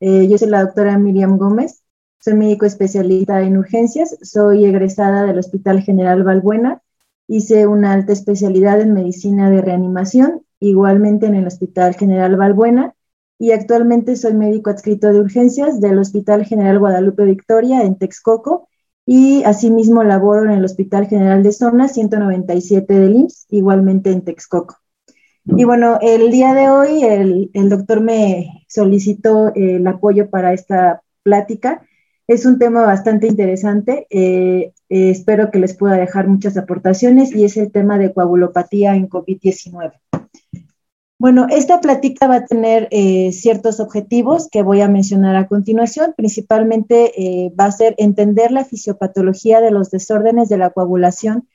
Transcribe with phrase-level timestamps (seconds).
[0.00, 1.82] Eh, yo soy la doctora Miriam Gómez.
[2.20, 4.16] Soy médico especialista en urgencias.
[4.22, 6.82] Soy egresada del Hospital General Valbuena.
[7.28, 12.94] Hice una alta especialidad en medicina de reanimación, igualmente en el Hospital General Valbuena.
[13.38, 18.68] Y actualmente soy médico adscrito de urgencias del Hospital General Guadalupe Victoria en Texcoco.
[19.06, 24.76] Y asimismo laboro en el Hospital General de Zona 197 del IMSS, igualmente en Texcoco.
[25.56, 31.02] Y bueno, el día de hoy el, doctor me solicitó eh, el apoyo para esta
[31.22, 31.82] plática.
[32.26, 34.06] Es un tema bastante interesante.
[34.10, 38.94] Eh, eh, espero que les pueda dejar muchas aportaciones y es el tema de coagulopatía
[38.94, 39.92] en COVID-19.
[41.18, 42.88] Bueno, esta plática va a tener
[43.32, 46.14] ciertos objetivos que voy a mencionar a continuación.
[46.16, 51.46] Principalmente va a ser entender la fisiopatología de los desórdenes de la coagulación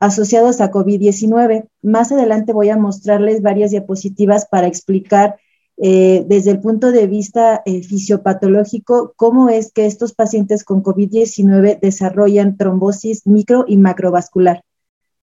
[0.00, 1.68] asociados a COVID-19.
[1.82, 5.36] Más adelante voy a mostrarles varias diapositivas para explicar
[5.82, 11.80] eh, desde el punto de vista eh, fisiopatológico cómo es que estos pacientes con COVID-19
[11.80, 14.62] desarrollan trombosis micro y macrovascular.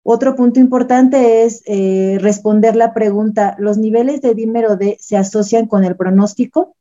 [0.04, 5.68] Otro punto importante es eh, responder la pregunta, ¿los niveles de dímero D se asocian
[5.68, 6.76] con el pronóstico?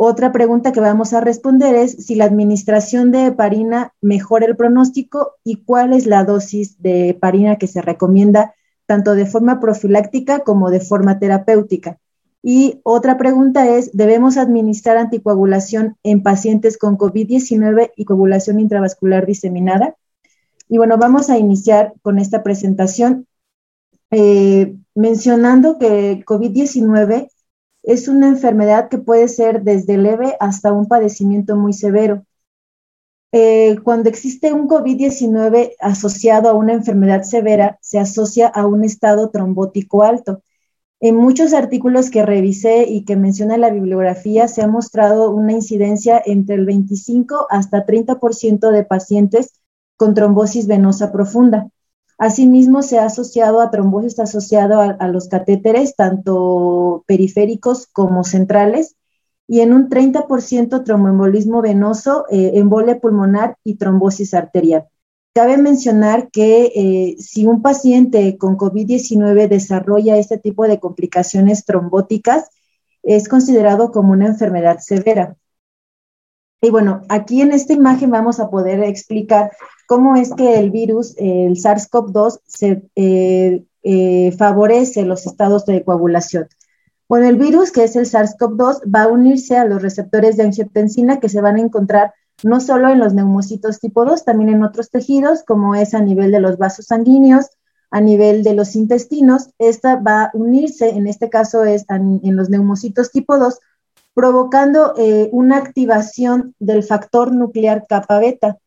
[0.00, 5.32] Otra pregunta que vamos a responder es si la administración de heparina mejora el pronóstico
[5.42, 8.54] y cuál es la dosis de heparina que se recomienda
[8.86, 11.98] tanto de forma profiláctica como de forma terapéutica.
[12.44, 19.96] Y otra pregunta es, ¿debemos administrar anticoagulación en pacientes con COVID-19 y coagulación intravascular diseminada?
[20.68, 23.26] Y bueno, vamos a iniciar con esta presentación
[24.12, 27.30] eh, mencionando que COVID-19
[27.88, 32.22] es una enfermedad que puede ser desde leve hasta un padecimiento muy severo.
[33.32, 39.30] Eh, cuando existe un COVID-19 asociado a una enfermedad severa, se asocia a un estado
[39.30, 40.42] trombótico alto.
[41.00, 46.22] En muchos artículos que revisé y que menciona la bibliografía, se ha mostrado una incidencia
[46.22, 49.54] entre el 25 hasta 30% de pacientes
[49.96, 51.70] con trombosis venosa profunda.
[52.18, 58.96] Asimismo, se ha asociado a trombosis asociado a, los catéteres, tanto periféricos como centrales,
[59.46, 64.88] y en un 30% tromboembolismo venoso, eh, embolia pulmonar y trombosis arterial.
[65.32, 72.50] Cabe mencionar que eh, si un paciente con COVID-19 desarrolla este tipo de complicaciones trombóticas,
[73.04, 75.36] es considerado como una enfermedad severa.
[76.60, 79.52] Y bueno, aquí en esta imagen vamos a poder explicar
[79.88, 86.46] cómo es que el virus, el SARS-CoV-2, se eh, eh, favorece los estados de coagulación.
[87.08, 91.20] Bueno, el virus, que es el SARS-CoV-2, va a unirse a los receptores de angiotensina
[91.20, 92.12] que se van a encontrar
[92.44, 96.32] no solo en los neumocitos tipo 2, también en otros tejidos, como es a nivel
[96.32, 97.46] de los vasos sanguíneos,
[97.90, 99.54] a nivel de los intestinos.
[99.58, 103.58] Esta va a unirse, en este caso es en, los neumocitos tipo 2,
[104.12, 108.58] provocando eh, una activación del factor nuclear kappa beta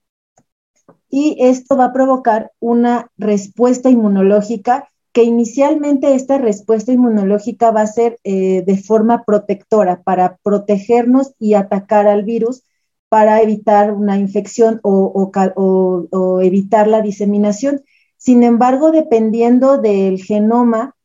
[1.10, 7.88] y esto va a provocar una respuesta inmunológica que inicialmente esta respuesta inmunológica va a
[7.88, 12.64] ser eh, de forma protectora para protegernos y atacar al virus
[13.10, 17.84] para evitar una infección o, evitar la diseminación.
[18.16, 20.96] Sin embargo, dependiendo del genoma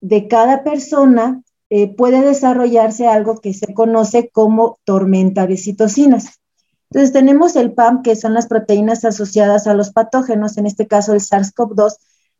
[0.00, 6.41] de cada persona, eh, puede desarrollarse algo que se conoce como tormenta de citocinas.
[6.92, 11.14] Entonces tenemos el PAM, que son las proteínas asociadas a los patógenos, en este caso
[11.14, 11.96] el SARS-CoV-2,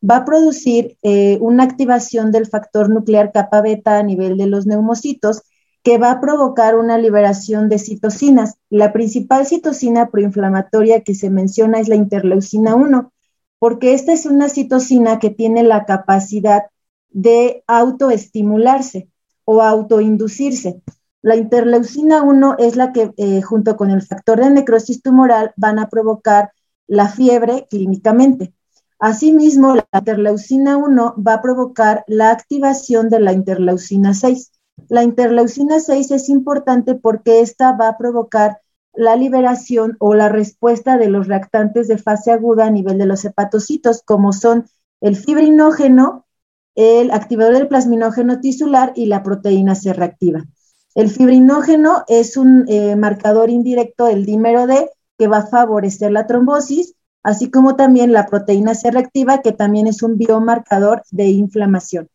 [0.08, 4.66] va a producir eh, una activación del factor nuclear kappa beta a nivel de los
[4.66, 5.40] neumocitos
[5.82, 8.56] que va a provocar una liberación de citocinas.
[8.68, 13.10] La principal citocina proinflamatoria que se menciona es la interleucina 1,
[13.58, 16.64] porque esta es una citocina que tiene la capacidad
[17.08, 19.08] de autoestimularse
[19.46, 20.82] o autoinducirse.
[21.22, 25.78] La interleucina 1 es la que, eh, junto con el factor de necrosis tumoral, van
[25.78, 26.52] a provocar
[26.88, 28.52] la fiebre clínicamente.
[28.98, 34.50] Asimismo, la interleucina 1 va a provocar la activación de la interleucina 6.
[34.88, 38.58] La interleucina 6 es importante porque esta va a provocar
[38.92, 43.24] la liberación o la respuesta de los reactantes de fase aguda a nivel de los
[43.24, 44.66] hepatocitos, como son
[45.00, 46.26] el fibrinógeno,
[46.74, 50.44] el activador del plasminógeno tisular y la proteína C reactiva.
[50.94, 56.26] El fibrinógeno es un eh, marcador indirecto del dímero D que va a favorecer la
[56.26, 62.08] trombosis, así como también la proteína C reactiva, que también es un biomarcador de inflamación.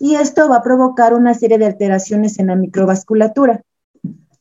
[0.00, 3.62] Y esto va a provocar una serie de alteraciones en la microvasculatura.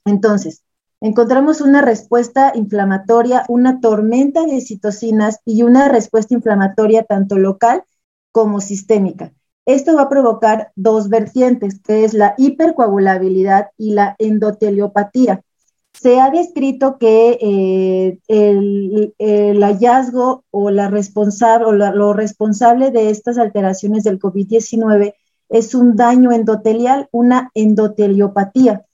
[0.06, 0.64] Entonces,
[1.00, 7.84] encontramos una respuesta inflamatoria, una tormenta de citocinas y una respuesta inflamatoria tanto local
[8.32, 9.32] como sistémica.
[9.66, 15.42] Esto va a provocar dos vertientes, que es la hipercoagulabilidad y la endoteliopatía.
[15.94, 23.38] Se ha descrito que eh, el, hallazgo o, la responsable, o lo responsable de estas
[23.38, 25.14] alteraciones del COVID-19
[25.50, 28.86] es un daño endotelial, una endoteliopatía.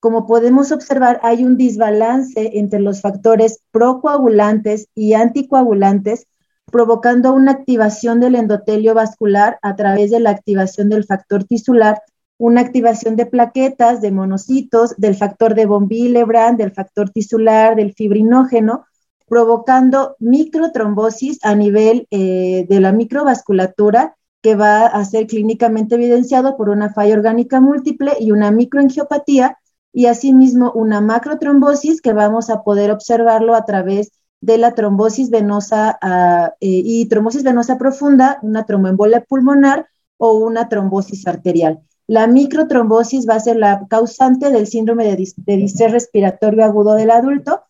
[0.00, 6.26] Como podemos observar, hay un desbalance entre los factores procoagulantes y anticoagulantes,
[6.70, 12.02] provocando una activación del endotelio vascular a través de la activación del factor tisular,
[12.38, 17.92] una activación de plaquetas, de monocitos, del factor de von Willebrand, del factor tisular, del
[17.92, 18.86] fibrinógeno,
[19.28, 26.68] provocando microtrombosis a nivel eh, de la microvasculatura que va a ser clínicamente evidenciado por
[26.68, 29.58] una falla orgánica múltiple y una microangiopatía
[29.92, 35.98] y asimismo una macrotrombosis que vamos a poder observarlo a través de la trombosis venosa
[36.00, 41.80] ah, eh, y trombosis venosa profunda, una tromboembolia pulmonar o una trombosis arterial.
[42.06, 47.10] La microtrombosis va a ser la causante del síndrome de, de distrés respiratorio agudo del
[47.10, 47.62] adulto,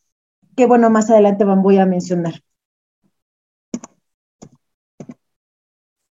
[0.57, 2.43] que bueno, más adelante voy a mencionar.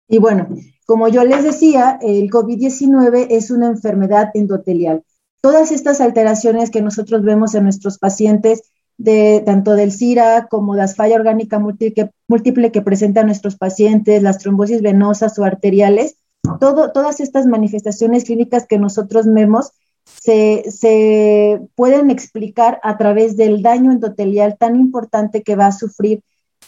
[0.07, 0.49] Y bueno,
[0.85, 5.03] como yo les decía, el COVID-19 es una enfermedad endotelial.
[5.39, 8.71] Todas estas alteraciones que nosotros vemos en nuestros pacientes,
[9.03, 14.81] de, tanto del SIRA como las falla orgánica múltiple, que presentan nuestros pacientes, las trombosis
[14.81, 16.17] venosas o arteriales,
[16.59, 19.71] todas estas manifestaciones clínicas que nosotros vemos
[20.05, 26.21] se, pueden explicar a través del daño endotelial tan importante que va a sufrir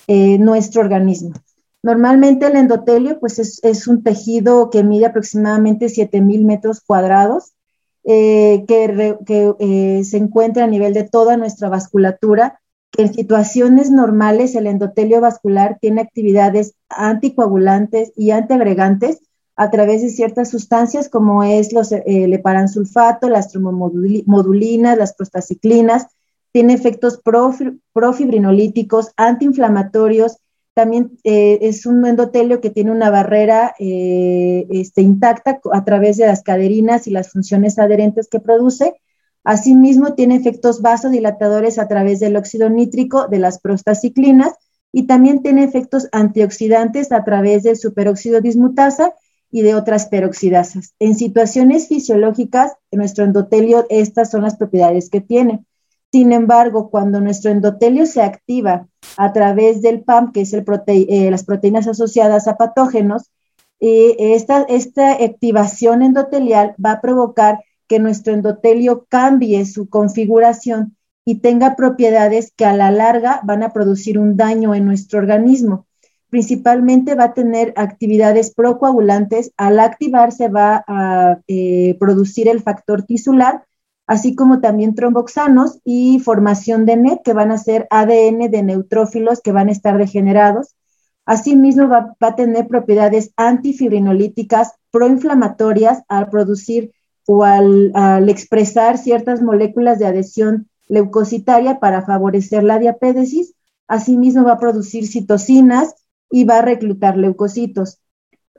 [0.07, 1.33] eh, nuestro organismo.
[1.83, 7.53] Normalmente el endotelio pues es, un tejido que mide aproximadamente 7000 metros cuadrados,
[8.05, 9.15] eh, que,
[9.59, 12.59] eh, se encuentra a nivel de toda nuestra vasculatura,
[12.91, 19.21] que en situaciones normales el endotelio vascular tiene actividades anticoagulantes y antiagregantes
[19.55, 26.07] a través de ciertas sustancias como es los, eh, el heparansulfato, las tromomodulinas, las prostaciclinas,
[26.51, 27.19] tiene efectos
[27.93, 30.37] profibrinolíticos, antiinflamatorios,
[30.73, 36.25] también eh, es un endotelio que tiene una barrera eh, este, intacta a través de
[36.25, 38.95] las caderinas y las funciones adherentes que produce.
[39.43, 44.53] Asimismo, tiene efectos vasodilatadores a través del óxido nítrico de las prostaciclinas
[44.91, 49.13] y también tiene efectos antioxidantes a través del superóxido dismutasa
[49.51, 50.95] y de otras peroxidasas.
[50.99, 55.65] En situaciones fisiológicas, en nuestro endotelio, estas son las propiedades que tiene.
[56.13, 58.87] Sin embargo, cuando nuestro endotelio se activa
[59.17, 63.31] a través del PAM, que es eh, las proteínas asociadas a patógenos,
[63.79, 70.95] eh, esta, esta activación endotelial va a provocar que nuestro endotelio cambie su configuración
[71.25, 75.87] y tenga propiedades que a la larga van a producir un daño en nuestro organismo.
[76.29, 79.51] Principalmente va a tener actividades procoagulantes.
[79.57, 83.63] Al activarse va a eh, producir el factor tisular,
[84.13, 89.41] así como también tromboxanos y formación de NET, que van a ser ADN de neutrófilos
[89.41, 90.75] que van a estar degenerados.
[91.25, 96.91] Asimismo, va, a tener propiedades antifibrinolíticas, proinflamatorias al producir
[97.25, 103.55] o al, expresar ciertas moléculas de adhesión leucocitaria para favorecer la diapédesis.
[103.87, 105.95] Asimismo, va a producir citocinas
[106.29, 107.97] y va a reclutar leucocitos.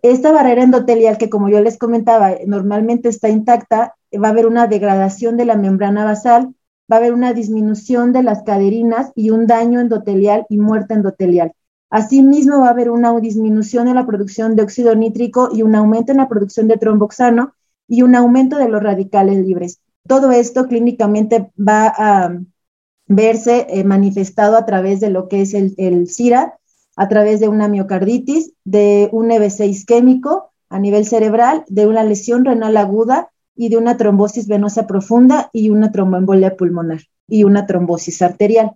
[0.04, 4.66] Esta barrera endotelial que, como yo les comentaba, normalmente está intacta, va a haber una
[4.66, 6.54] degradación de la membrana basal,
[6.92, 11.54] va a haber una disminución de las caderinas y un daño endotelial y muerte endotelial.
[11.88, 16.12] Asimismo, va a haber una disminución en la producción de óxido nítrico y un aumento
[16.12, 17.54] en la producción de tromboxano
[17.88, 19.80] y un aumento de los radicales libres.
[20.06, 22.38] Todo esto clínicamente va a
[23.06, 26.58] verse eh, manifestado a través de lo que es el, el CIRA,
[26.96, 32.44] a través de una miocarditis, de un EBC isquémico a nivel cerebral, de una lesión
[32.44, 38.22] renal aguda y de una trombosis venosa profunda y una tromboembolia pulmonar y una trombosis
[38.22, 38.72] arterial.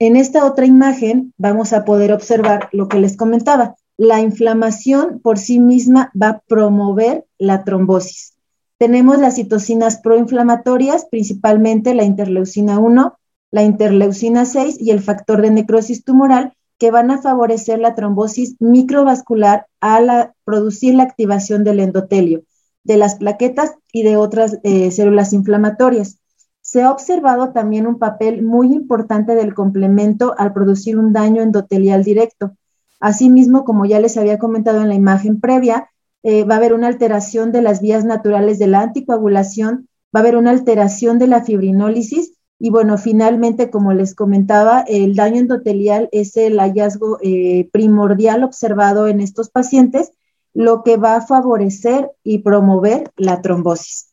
[0.00, 3.74] En esta otra imagen vamos a poder observar lo que les comentaba.
[3.96, 8.34] La inflamación por sí misma va a promover la trombosis.
[8.78, 13.18] Tenemos las citocinas proinflamatorias, principalmente la interleucina 1,
[13.50, 18.56] la interleucina 6 y el factor de necrosis tumoral, que van a favorecer la trombosis
[18.60, 22.42] microvascular al producir la activación del endotelio.
[22.84, 26.20] de las plaquetas y de otras eh, células inflamatorias.
[26.62, 32.02] Se ha observado también un papel muy importante del complemento al producir un daño endotelial
[32.02, 32.56] directo.
[32.98, 35.90] Asimismo, como ya les había comentado en la imagen previa,
[36.22, 40.22] eh, va a haber una alteración de las vías naturales de la anticoagulación, va a
[40.22, 46.08] haber una alteración de la fibrinólisis y bueno, finalmente, como les comentaba, el daño endotelial
[46.10, 50.12] es el hallazgo eh, primordial observado en estos pacientes,
[50.54, 54.08] lo que va a favorecer y promover la trombosis.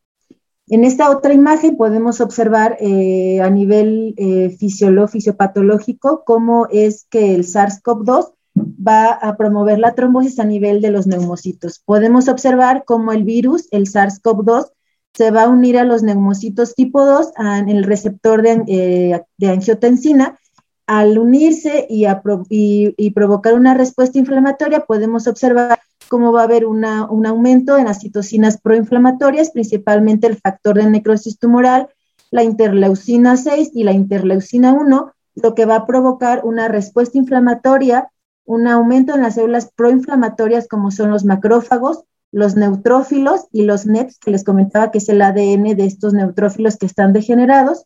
[0.68, 7.46] En esta otra imagen podemos observar eh, a nivel eh, fisiopatológico cómo es que el
[7.46, 11.82] SARS-CoV-2 va a promover la trombosis a nivel de los neumocitos.
[11.86, 14.72] Podemos observar cómo el virus, el SARS-CoV-2,
[15.16, 19.50] se va a unir a los neumocitos tipo 2 en el receptor de, eh, de,
[19.50, 20.40] angiotensina.
[20.88, 22.06] Al unirse y,
[22.50, 25.80] y, provocar una respuesta inflamatoria, podemos observar
[26.10, 31.40] cómo va a haber un aumento en las citocinas proinflamatorias, principalmente el factor de necrosis
[31.40, 31.90] tumoral,
[32.30, 38.12] la interleucina 6 y la interleucina 1, lo que va a provocar una respuesta inflamatoria,
[38.46, 42.04] un aumento en las células proinflamatorias como son los macrófagos,
[42.36, 46.76] los neutrófilos y los NETs, que les comentaba que es el ADN de estos neutrófilos
[46.76, 47.86] que están degenerados.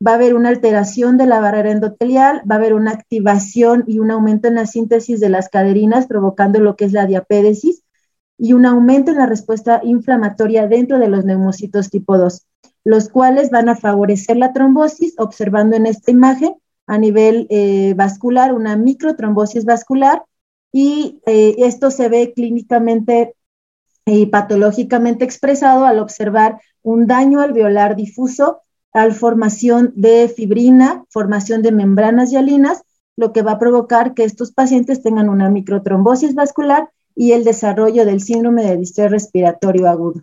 [0.00, 3.98] Va a haber una alteración de la barrera endotelial, va a haber una activación y
[3.98, 7.82] un aumento en la síntesis de las caderinas, provocando lo que es la diapédesis,
[8.38, 12.46] y un aumento en la respuesta inflamatoria dentro de los neumocitos tipo 2,
[12.84, 16.54] los cuales van a favorecer la trombosis, observando en esta imagen
[16.86, 20.22] a nivel eh, vascular una microtrombosis vascular,
[20.70, 23.34] y eh, esto se ve clínicamente
[24.08, 28.62] y patológicamente expresado al observar un daño alveolar difuso,
[28.92, 32.82] al formación de fibrina, formación de membranas hialinas,
[33.16, 38.04] lo que va a provocar que estos pacientes tengan una microtrombosis vascular y el desarrollo
[38.04, 40.22] del síndrome de distrés respiratorio agudo.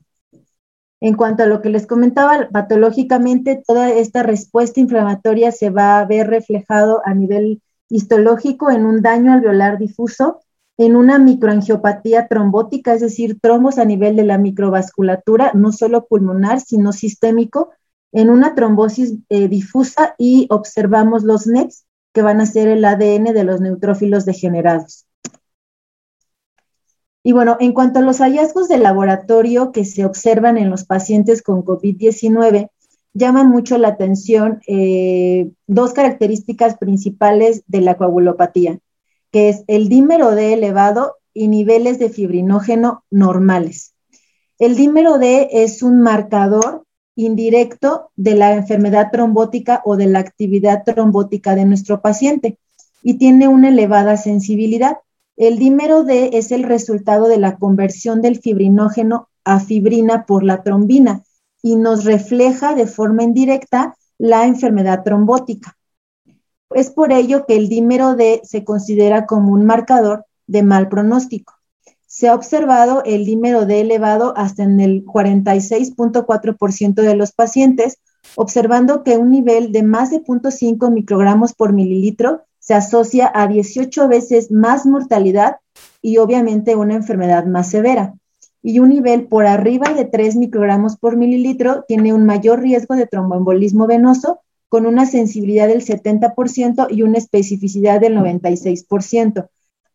[1.02, 6.06] En cuanto a lo que les comentaba, patológicamente toda esta respuesta inflamatoria se va a
[6.06, 10.42] ver reflejado a nivel histológico en un daño alveolar difuso,
[10.78, 16.60] en una microangiopatía trombótica, es decir, trombos a nivel de la microvasculatura, no solo pulmonar,
[16.60, 17.70] sino sistémico,
[18.12, 23.34] en una trombosis eh, difusa y observamos los NETs, que van a ser el ADN
[23.34, 25.06] de los neutrófilos degenerados.
[27.24, 31.42] Y bueno, en cuanto a los hallazgos de laboratorio que se observan en los pacientes
[31.42, 32.70] con COVID-19,
[33.14, 38.80] llaman mucho la atención eh, dos características principales de la coagulopatía
[39.36, 43.94] que es el dímero D elevado y niveles de fibrinógeno normales.
[44.60, 46.86] El dímero D es un marcador
[47.18, 52.60] indirecto de la enfermedad trombótica o de la actividad trombótica de nuestro paciente
[53.04, 55.00] y tiene una elevada sensibilidad.
[55.36, 60.64] El dímero D es el resultado de la conversión del fibrinógeno a fibrina por la
[60.64, 61.24] trombina
[61.62, 65.76] y nos refleja de forma indirecta la enfermedad trombótica.
[66.72, 71.54] Es por ello que el dímero D se considera como un marcador de mal pronóstico.
[72.08, 78.00] Se ha observado el dímero D elevado hasta en el 46.4% de los pacientes,
[78.36, 84.08] observando que un nivel de más de 0.5 microgramos por mililitro se asocia a 18
[84.08, 85.58] veces más mortalidad
[86.02, 88.16] y obviamente una enfermedad más severa.
[88.64, 93.06] Y un nivel por arriba de 3 microgramos por mililitro tiene un mayor riesgo de
[93.06, 99.48] tromboembolismo venoso con una sensibilidad del 70% y una especificidad del 96%.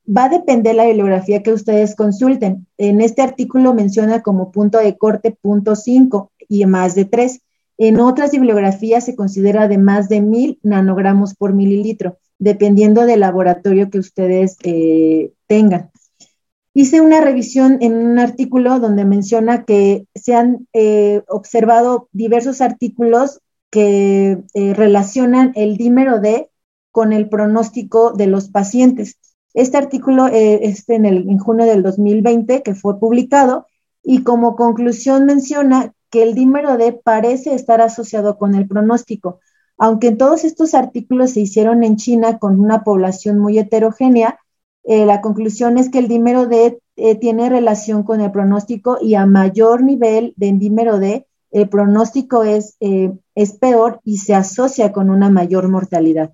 [0.08, 2.66] Va a depender la bibliografía que ustedes consulten.
[2.78, 7.40] En este artículo menciona como punto de corte punto 5 y más de 3.
[7.78, 13.90] En otras bibliografías se considera de más de 1000 nanogramos por mililitro, dependiendo del laboratorio
[13.90, 15.90] que ustedes eh, tengan.
[16.72, 23.40] Hice una revisión en un artículo donde menciona que se han eh, observado diversos artículos
[23.70, 26.50] que eh, relacionan el dímero D
[26.90, 29.18] con el pronóstico de los pacientes.
[29.54, 33.66] Este artículo eh, es en, el, en junio del 2020 que fue publicado
[34.02, 39.38] y como conclusión menciona que el dímero D parece estar asociado con el pronóstico.
[39.78, 44.38] Aunque todos estos artículos se hicieron en China con una población muy heterogénea,
[44.82, 46.80] eh, la conclusión es que el dímero D
[47.18, 52.76] tiene relación con el pronóstico y a mayor nivel de dímero D, el pronóstico es,
[52.80, 56.32] eh, es peor y se asocia con una mayor mortalidad.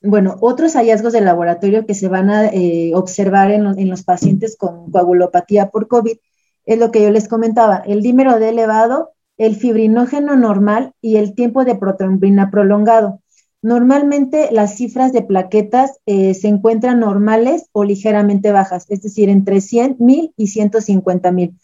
[0.00, 4.92] Bueno, otros hallazgos de laboratorio que se van a eh, observar en, los pacientes con
[4.92, 6.16] coagulopatía por COVID
[6.66, 11.34] es lo que yo les comentaba, el dímero D elevado, el fibrinógeno normal y el
[11.34, 13.22] tiempo de protrombina prolongado.
[13.60, 19.60] Normalmente las cifras de plaquetas eh, se encuentran normales o ligeramente bajas, es decir, entre
[19.60, 21.58] 100 mil y 150 mil.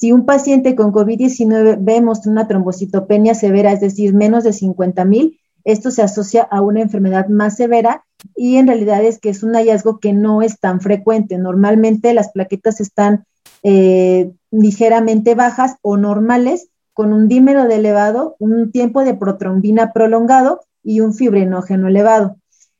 [0.00, 5.38] Si un paciente con COVID-19 vemos una trombocitopenia severa, es decir, menos de 50 mil,
[5.64, 9.52] esto se asocia a una enfermedad más severa y en realidad es que es un
[9.52, 11.36] hallazgo que no es tan frecuente.
[11.36, 13.26] Normalmente las plaquetas están
[13.62, 20.62] eh, ligeramente bajas o normales con un dímero de elevado, un tiempo de protrombina prolongado
[20.82, 22.36] y un fibrinógeno elevado.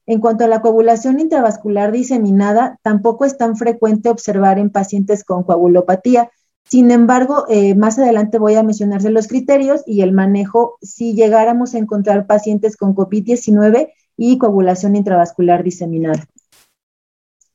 [0.06, 5.42] En cuanto a la coagulación intravascular diseminada, tampoco es tan frecuente observar en pacientes con
[5.42, 6.30] coagulopatía.
[6.64, 11.74] Sin embargo, eh, más adelante voy a mencionarse los criterios y el manejo si llegáramos
[11.74, 16.24] a encontrar pacientes con COVID-19 y coagulación intravascular diseminada.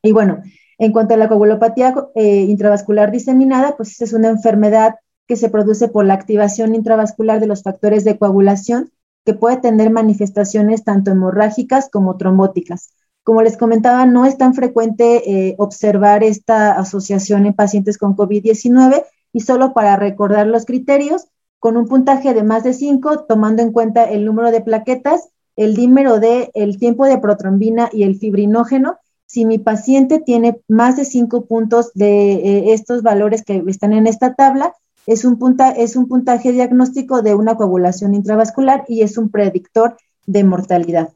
[0.02, 0.42] Y bueno,
[0.78, 4.96] en cuanto a la coagulopatía eh, intravascular diseminada, pues es una enfermedad
[5.28, 8.92] que se produce por la activación intravascular de los factores de coagulación
[9.26, 12.92] que puede tener manifestaciones tanto hemorrágicas como trombóticas.
[13.26, 19.04] Como les comentaba, no es tan frecuente eh, observar esta asociación en pacientes con COVID-19
[19.34, 21.26] y solo para recordar los criterios,
[21.58, 25.74] con un puntaje de más de 5, tomando en cuenta el número de plaquetas, el
[25.76, 31.06] dímero D, el tiempo de protrombina y el fibrinógeno, si mi paciente tiene más de
[31.06, 34.76] 5 puntos de eh, estos valores que están en esta tabla,
[35.08, 35.40] es un,
[35.78, 41.10] es un puntaje diagnóstico de una coagulación intravascular y es un predictor de mortalidad.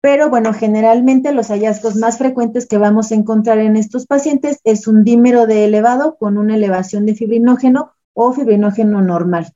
[0.00, 4.86] Pero bueno, generalmente los hallazgos más frecuentes que vamos a encontrar en estos pacientes es
[4.86, 9.52] un dímero de elevado con una elevación de fibrinógeno o fibrinógeno normal.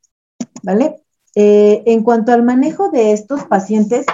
[0.63, 1.03] ¿Vale?
[1.35, 4.05] Eh, en cuanto al manejo de estos pacientes,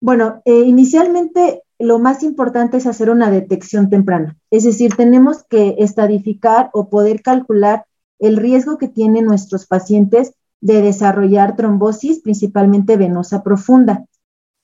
[0.00, 4.36] bueno, eh, inicialmente lo más importante es hacer una detección temprana.
[4.50, 7.86] Es decir, tenemos que estadificar o poder calcular
[8.18, 14.04] el riesgo que tienen nuestros pacientes de desarrollar trombosis, principalmente venosa profunda.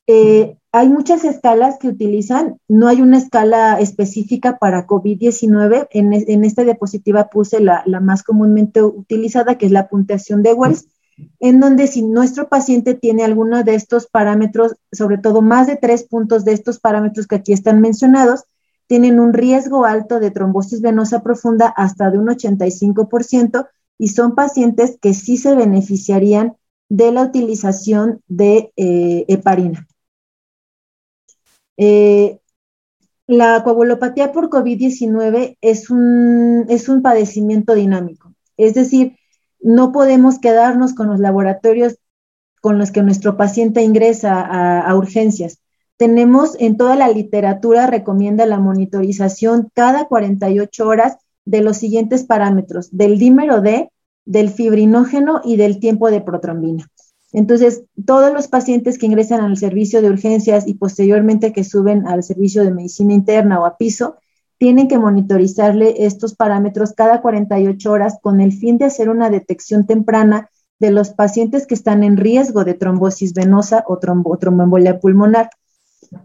[0.07, 5.89] Eh, hay muchas escalas que utilizan, no hay una escala específica para COVID-19.
[5.91, 10.87] En, esta diapositiva puse la, más comúnmente utilizada, que es la puntuación de Wells,
[11.41, 16.05] en donde si nuestro paciente tiene alguno de estos parámetros, sobre todo más de tres
[16.05, 18.45] puntos de estos parámetros que aquí están mencionados,
[18.87, 23.67] tienen un riesgo alto de trombosis venosa profunda hasta de un 85%
[23.99, 26.57] y son pacientes que sí se beneficiarían
[26.89, 29.87] de la utilización de eh, heparina.
[31.77, 32.41] Eh,
[33.27, 39.17] la coagulopatía por COVID-19 es un, es un padecimiento dinámico, es decir,
[39.61, 41.97] no podemos quedarnos con los laboratorios
[42.61, 44.41] con los que nuestro paciente ingresa
[44.81, 45.61] a urgencias
[45.97, 52.95] tenemos en toda la literatura, recomienda la monitorización cada 48 horas de los siguientes parámetros,
[52.97, 53.91] del dímero D,
[54.25, 56.89] del fibrinógeno y del tiempo de protrombina.
[57.37, 62.23] Entonces, todos los pacientes que ingresan al servicio de urgencias y posteriormente que suben al
[62.23, 64.17] servicio de medicina interna o a piso,
[64.57, 69.85] tienen que monitorizarle estos parámetros cada 48 horas con el fin de hacer una detección
[69.85, 75.51] temprana de los pacientes que están en riesgo de trombosis venosa o tromboembolia pulmonar.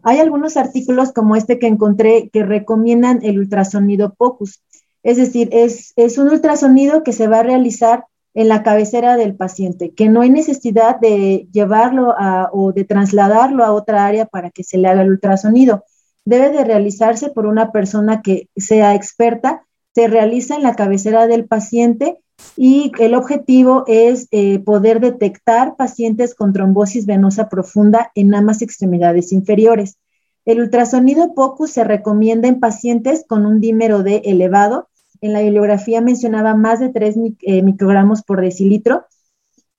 [0.04, 4.64] Hay algunos artículos como este que encontré que recomiendan el ultrasonido POCUS.
[5.04, 9.94] Es decir, es, un ultrasonido que se va a realizar en la cabecera del paciente,
[9.94, 12.16] que no hay necesidad de llevarlo
[12.54, 15.84] o de trasladarlo a otra área para que se le haga el ultrasonido.
[16.24, 21.46] Debe de realizarse por una persona que sea experta, se realiza en la cabecera del
[21.46, 22.20] paciente
[22.56, 29.32] y el objetivo es eh, poder detectar pacientes con trombosis venosa profunda en ambas extremidades
[29.32, 29.98] inferiores.
[30.46, 34.90] El ultrasonido POCUS se recomienda en pacientes con un dímero D elevado.
[35.22, 39.06] En la bibliografía mencionaba más de 3 eh, microgramos por decilitro.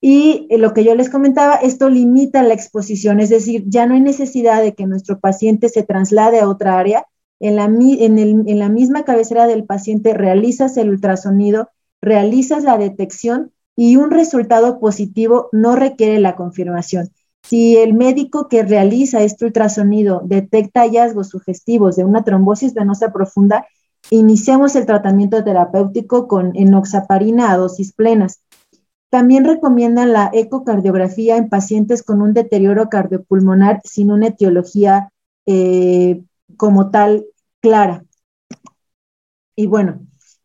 [0.00, 3.94] Y eh, lo que yo les comentaba, esto limita la exposición, es decir, ya no
[3.94, 7.06] hay necesidad de que nuestro paciente se traslade a otra área.
[7.40, 11.70] En la, en la misma cabecera del paciente realizas el ultrasonido
[12.02, 17.10] realizas la detección y un resultado positivo no requiere la confirmación.
[17.44, 23.66] Si el médico que realiza este ultrasonido detecta hallazgos sugestivos de una trombosis venosa profunda,
[24.18, 28.42] iniciamos el tratamiento terapéutico con enoxaparina a dosis plenas.
[29.10, 35.12] También recomiendan la ecocardiografía en pacientes con un deterioro cardiopulmonar sin una etiología
[35.46, 36.22] eh,
[36.56, 37.26] como tal
[37.60, 38.04] clara.
[39.56, 40.00] Y bueno,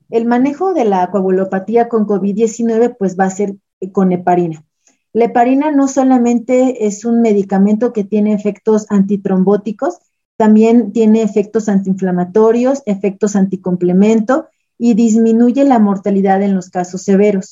[0.10, 3.56] el manejo de la coagulopatía con COVID-19 pues va a ser
[3.92, 4.64] con heparina.
[5.12, 10.00] La heparina no solamente es un medicamento que tiene efectos antitrombóticos,
[10.38, 14.48] también tiene efectos antiinflamatorios, efectos anticomplemento
[14.78, 17.50] y disminuye la mortalidad en los casos severos.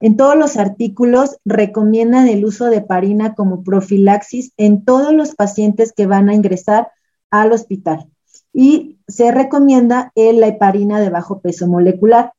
[0.00, 5.92] En todos los artículos recomiendan el uso de heparina como profilaxis en todos los pacientes
[5.92, 6.88] que van a ingresar
[7.30, 8.06] al hospital.
[8.52, 12.32] Y se recomienda la heparina de bajo peso molecular.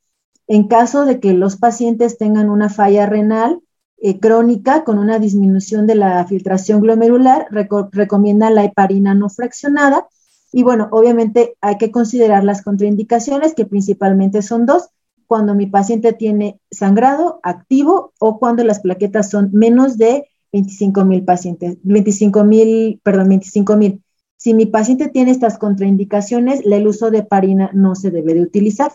[0.48, 3.62] En caso de que los pacientes tengan una falla renal
[4.02, 7.48] eh, crónica con una disminución de la filtración glomerular,
[7.92, 10.08] recomienda la heparina no fraccionada.
[10.52, 14.90] Y bueno, obviamente hay que considerar las contraindicaciones, que principalmente son dos,
[15.28, 21.24] cuando mi paciente tiene sangrado activo o cuando las plaquetas son menos de 25 mil
[21.24, 24.02] pacientes, 25 mil, perdón, 25 mil.
[24.38, 28.92] Si mi paciente tiene estas contraindicaciones, el uso de heparina no se debe de utilizar.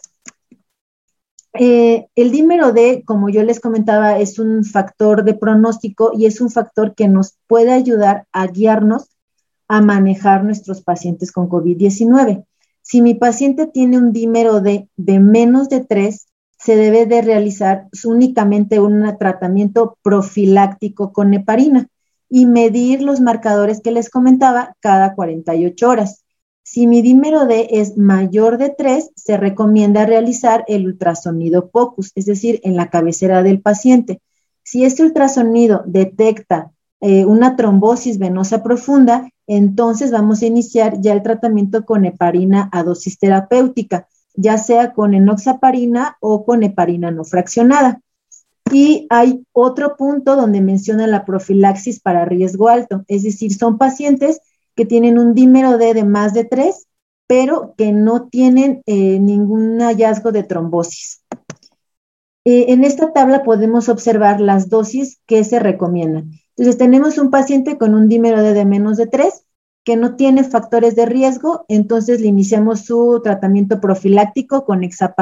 [1.57, 6.41] Eh, el dímero D, como yo les comentaba, es un factor de pronóstico y es
[6.41, 9.09] un factor que nos puede ayudar a guiarnos
[9.69, 12.45] a manejar nuestros pacientes con COVID-19.
[12.83, 16.27] Si mi paciente tiene un dímero D de menos de 3,
[16.59, 21.89] se debe de realizar únicamente un tratamiento profiláctico con heparina
[22.29, 26.24] y medir los marcadores que les comentaba cada 48 horas.
[26.67, 32.25] Si mi dímero D es mayor de 3, se recomienda realizar el ultrasonido POCUS, es
[32.25, 34.23] decir, en la cabecera del paciente.
[34.63, 36.73] Si este ultrasonido detecta
[37.03, 42.83] eh, una trombosis venosa profunda, entonces vamos a iniciar ya el tratamiento con heparina a
[42.83, 48.01] dosis terapéutica, ya sea con enoxaparina o con heparina no fraccionada.
[48.73, 54.41] Y hay otro punto donde menciona la profilaxis para riesgo alto, es decir, son pacientes
[54.75, 56.87] que tienen un dímero D de más de 3,
[57.27, 61.23] pero que no tienen eh, ningún hallazgo de trombosis.
[62.45, 66.33] Eh, en esta tabla podemos observar las dosis que se recomiendan.
[66.57, 69.45] Entonces, tenemos un paciente con un dímero D de menos de 3
[69.85, 74.81] que no tiene factores de riesgo, entonces le iniciamos su tratamiento profiláctico con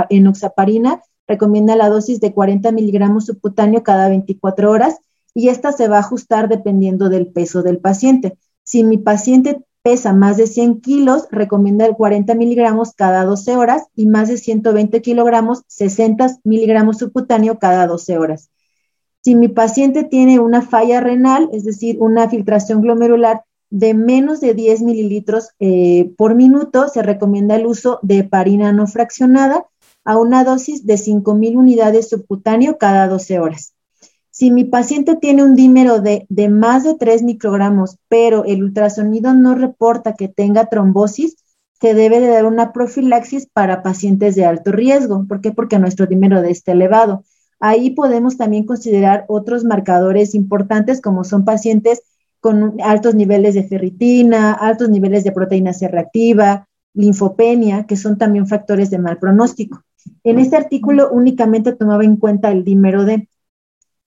[0.09, 4.99] enoxaparina, recomienda la dosis de 40 miligramos subcutáneo cada 24 horas
[5.35, 8.39] y esta se va a ajustar dependiendo del peso del paciente.
[8.65, 13.83] Si mi paciente pesa más de 100 kilos, recomienda el 40 miligramos cada 12 horas
[13.97, 18.51] y más de 120 kilogramos, 60 miligramos subcutáneo cada 12 horas.
[19.23, 24.55] Si mi paciente tiene una falla renal, es decir, una filtración glomerular de menos de
[24.55, 29.65] 10 mililitros eh, por minuto, se recomienda el uso de heparina no fraccionada
[30.05, 33.72] a una dosis de 5.000 unidades subcutáneo cada 12 horas.
[34.33, 39.35] Si mi paciente tiene un dímero de, de más de 3 microgramos, pero el ultrasonido
[39.35, 41.37] no reporta que tenga trombosis,
[41.79, 45.27] se debe de dar una profilaxis para pacientes de alto riesgo.
[45.29, 45.53] ¿Por qué?
[45.53, 47.25] Porque nuestro dímero D está elevado.
[47.61, 52.03] Ahí podemos también considerar otros marcadores importantes como son pacientes
[52.41, 58.47] con altos niveles de ferritina, altos niveles de proteína C reactiva, linfopenia, que son también
[58.47, 59.83] factores de mal pronóstico.
[60.25, 63.29] En este artículo únicamente tomaba en cuenta el dímero D.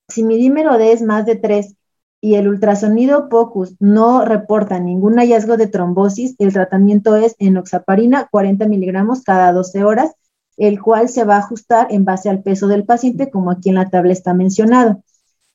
[0.08, 1.76] Si mi dímero D es más de 3
[2.22, 8.68] y el ultrasonido POCUS no reporta ningún hallazgo de trombosis, el tratamiento es enoxaparina 40
[8.68, 10.16] miligramos cada 12 horas
[10.58, 13.76] el cual se va a ajustar en base al peso del paciente, como aquí en
[13.76, 15.04] la tabla está mencionado.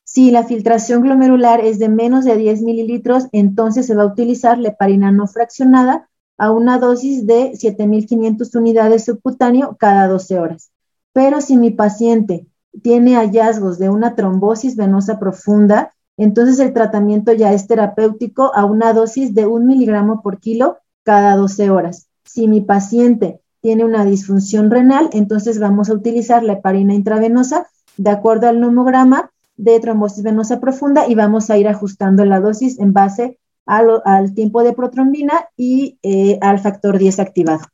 [0.05, 4.59] Si la filtración glomerular es de menos de 10 mililitros, entonces se va a utilizar
[4.59, 10.71] la heparina no fraccionada a una dosis de 7.500 unidades subcutáneo cada 12 horas.
[11.13, 12.47] Pero si mi paciente
[12.83, 18.93] tiene hallazgos de una trombosis venosa profunda, entonces el tratamiento ya es terapéutico a una
[18.93, 22.09] dosis de un miligramo por kilo cada 12 horas.
[22.25, 28.11] Si mi paciente tiene una disfunción renal, entonces vamos a utilizar la heparina intravenosa de
[28.11, 32.93] acuerdo al nomograma de trombosis venosa profunda y vamos a ir ajustando la dosis en
[32.93, 37.67] base al tiempo de protrombina y eh, al factor 10 activado.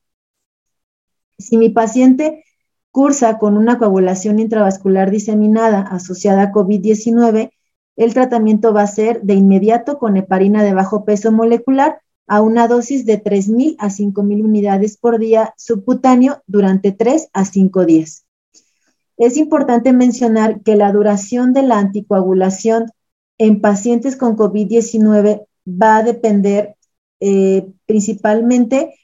[1.38, 2.44] Si mi paciente
[2.96, 7.50] cursa con una coagulación intravascular diseminada asociada a COVID-19,
[7.96, 12.68] el tratamiento va a ser de inmediato con heparina de bajo peso molecular a una
[12.68, 18.24] dosis de 3.000 a 5.000 unidades por día subcutáneo durante 3 a 5 días.
[19.18, 22.86] Es importante mencionar que la duración de la anticoagulación
[23.36, 26.76] en pacientes con COVID-19 va a depender
[27.20, 28.94] eh, principalmente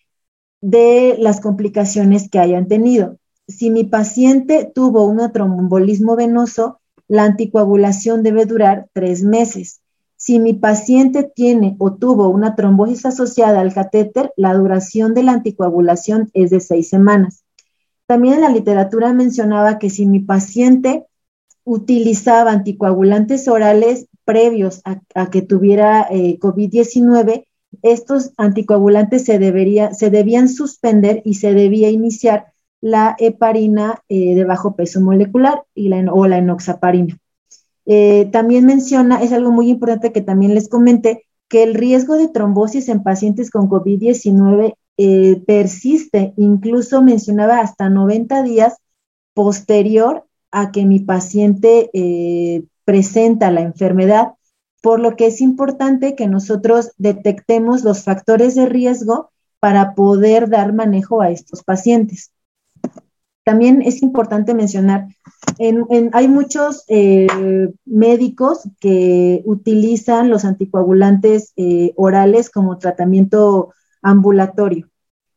[0.63, 3.19] de las complicaciones que hayan tenido.
[3.49, 9.81] Si mi paciente tuvo un trombolismo venoso, la anticoagulación debe durar tres meses.
[10.17, 15.33] Si mi paciente tiene o tuvo una trombosis asociada al catéter, la duración de la
[15.33, 17.45] anticoagulación es de seis semanas.
[18.07, 21.07] También en la literatura mencionaba que si mi paciente
[21.65, 27.45] utilizaba anticoagulantes orales previos a, que tuviera eh, COVID-19,
[27.83, 32.52] estos anticoagulantes se, debería, se debían suspender y se debía iniciar
[32.83, 37.17] la heparina eh, de bajo peso molecular y la, o la enoxaparina.
[37.87, 42.29] Eh, también menciona, es algo muy importante que también les comenté, que el riesgo de
[42.29, 48.77] trombosis en pacientes con COVID-19 eh, persiste, incluso mencionaba hasta 90 días
[49.33, 51.89] posterior a que mi paciente
[52.85, 54.33] presenta la enfermedad,
[54.83, 60.75] por lo que es importante que nosotros detectemos los factores de riesgo para poder dar
[60.75, 62.32] manejo a estos pacientes.
[63.45, 65.09] También es importante mencionar,
[66.13, 67.27] hay muchos eh,
[67.85, 74.89] médicos que utilizan los anticoagulantes eh, orales como tratamiento ambulatorio.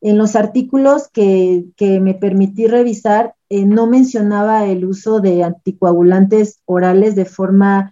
[0.02, 7.16] En los artículos que, me permití revisar, eh, no mencionaba el uso de anticoagulantes orales
[7.16, 7.92] de forma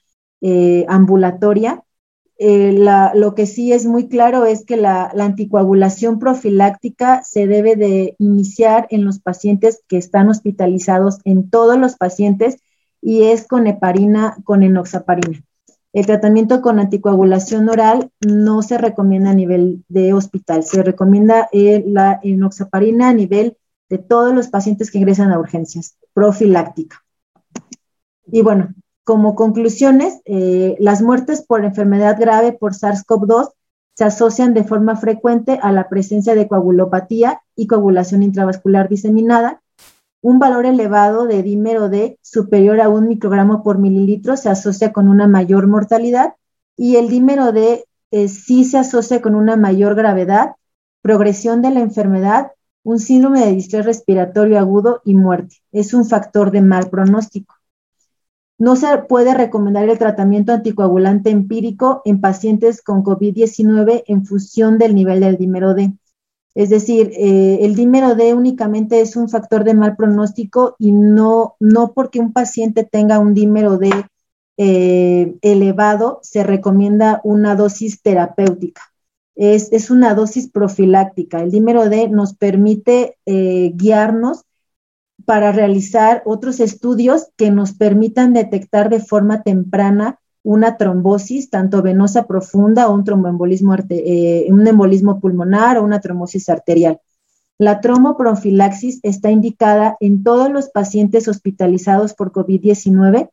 [0.90, 1.82] ambulatoria,
[2.40, 2.74] eh,
[3.14, 8.88] lo que sí es muy claro es que la, anticoagulación profiláctica se debe de iniciar
[8.90, 12.58] en los pacientes que están hospitalizados, en todos los pacientes,
[13.02, 15.44] y es con heparina, con enoxaparina.
[15.92, 21.84] El tratamiento con anticoagulación oral no se recomienda a nivel de hospital, se recomienda eh,
[21.86, 23.58] la enoxaparina a nivel
[23.90, 27.04] de todos los pacientes que ingresan a urgencias, profiláctica.
[28.26, 33.50] Y bueno, como conclusiones, eh, las muertes por enfermedad grave por SARS-CoV-2
[33.96, 39.62] se asocian de forma frecuente a la presencia de coagulopatía y coagulación intravascular diseminada.
[40.22, 45.10] Un valor elevado de dímero D superior a un microgramo por mililitro se asocia con
[45.10, 46.36] una mayor mortalidad
[46.78, 50.56] y el dímero D eh, sí se asocia con una mayor gravedad,
[51.02, 52.52] progresión de la enfermedad,
[52.84, 55.58] un síndrome de distrés respiratorio agudo y muerte.
[55.72, 57.53] Es un factor de mal pronóstico.
[58.58, 64.96] No se puede recomendar el tratamiento anticoagulante empírico en pacientes con COVID-19 en función del
[64.96, 65.94] nivel del dímero D.
[66.56, 71.56] Es decir, eh, el dímero D únicamente es un factor de mal pronóstico y no,
[71.60, 73.90] no porque un paciente tenga un dímero D
[74.56, 78.82] eh, elevado se recomienda una dosis terapéutica.
[79.36, 81.42] Es, una dosis profiláctica.
[81.42, 84.44] El dímero D nos permite eh, guiarnos
[85.26, 92.28] para realizar otros estudios que nos permitan detectar de forma temprana una trombosis, tanto venosa
[92.28, 97.00] profunda o un tromboembolismo, eh, un embolismo pulmonar o una trombosis arterial.
[97.58, 103.30] La tromoprofilaxis está indicada en todos los pacientes hospitalizados por COVID-19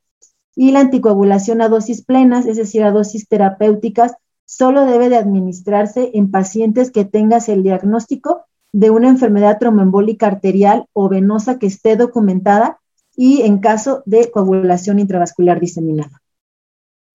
[0.55, 6.11] y la anticoagulación a dosis plenas, es decir, a dosis terapéuticas, solo debe de administrarse
[6.15, 11.97] en pacientes que tengas el diagnóstico de una enfermedad tromboembólica arterial o venosa que esté
[11.97, 12.81] documentada
[13.17, 16.23] y en caso de coagulación intravascular diseminada.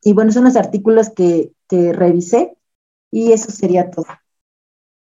[0.01, 2.57] Y bueno, son los artículos que, que revisé
[3.11, 4.07] y eso sería todo.